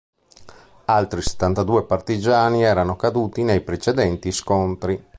[0.85, 4.99] Altri settantadue partigiani erano caduti nei precedenti scontri.